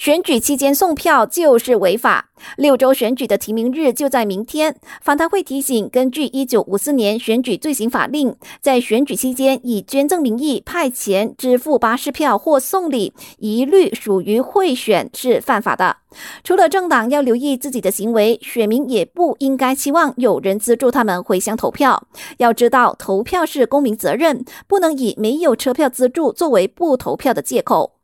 [0.00, 2.30] 选举期间送票就是违法。
[2.56, 4.74] 六州选举的提名日就在明天。
[5.02, 15.98] 访谈会提醒，根据一九五四年选举罪行法令，在选举期间以捐赠名义派钱、支付巴士票或送礼，一律属于贿选，是犯法的。
[16.42, 22.08] 除了政党要留意自己的行为，选民也不应该期望有人资助他们回乡投票。
[22.38, 27.99] 要知道，投票是公民责任，不能以没有车票资助作为不投票的借口。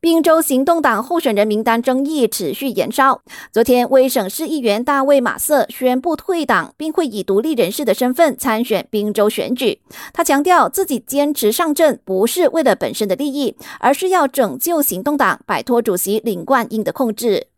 [0.00, 3.22] 滨州行动党候选人名单争议持续延烧。
[3.52, 9.80] 昨天，威省市议员大卫·马瑟宣布退党，并会以独立人士的身份参选滨州选举。
[10.12, 17.48] 他强调，自己坚持上阵不是为了本身的利益，而是要拯救行动党，摆脱主席林冠英的控制。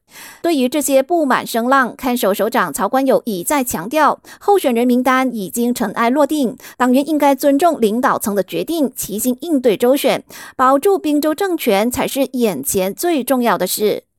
[0.42, 10.24] 对于这些不满声浪，看守首长曹冠友一再强调，候选人名单已经尘埃落定，党员应该尊重领导层的决定，齐心应对周选，
[10.56, 14.09] 保住滨州政权才是眼前最重要的事。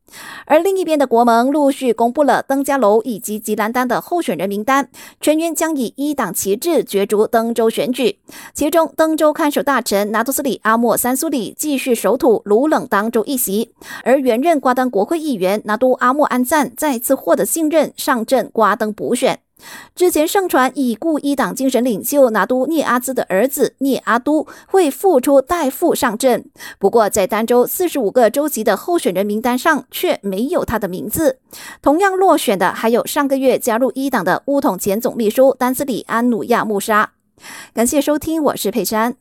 [0.45, 8.19] 而另一边的国盟陆续公布了登嘉楼以及吉兰丹的候选人名单，全员将以一党旗帜角逐登州选举。
[8.53, 13.71] 其中，登州看守大臣拿督斯里阿莫三苏里继续守土鲁冷当州一席，
[14.03, 19.39] 而原任瓜登国会议员拿督阿莫安赞再次获得信任，上阵瓜登补选。
[19.95, 26.45] 之前盛传已故一党精神领袖拿督聂阿兹的儿子聂阿都会复出代父上阵，
[26.79, 31.39] 不过在丹州四十五个州级的候选人名单上却没有他的名字。
[31.81, 37.11] 同样落选的还有上个月加入一党的乌统前总秘书丹斯里安努亚穆沙。
[37.73, 39.15] 感谢收听，我是佩珊。